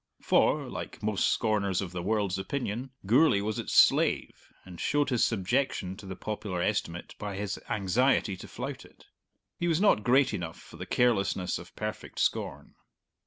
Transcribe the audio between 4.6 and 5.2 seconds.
and showed